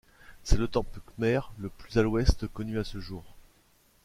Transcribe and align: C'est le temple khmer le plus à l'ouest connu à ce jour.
C'est 0.43 0.57
le 0.57 0.67
temple 0.67 0.99
khmer 0.99 1.41
le 1.59 1.69
plus 1.69 1.95
à 1.95 2.01
l'ouest 2.01 2.47
connu 2.47 2.79
à 2.79 2.83
ce 2.83 2.99
jour. 2.99 3.23